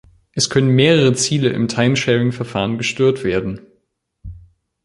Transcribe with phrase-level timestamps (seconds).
[0.33, 3.61] Es können mehrere Ziele im Time-Sharing-Verfahren gestört werden.